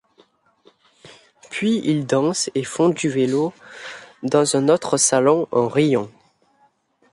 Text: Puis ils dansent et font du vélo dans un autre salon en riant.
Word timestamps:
Puis 1.51 1.77
ils 1.83 2.07
dansent 2.07 2.49
et 2.55 2.63
font 2.63 2.89
du 2.89 3.07
vélo 3.07 3.53
dans 4.23 4.55
un 4.57 4.67
autre 4.67 4.97
salon 4.97 5.47
en 5.51 5.67
riant. 5.67 6.09